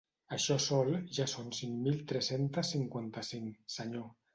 [0.37, 4.15] Això sol ja són cinc-mil tres-centes cinquanta-cinc, senyor.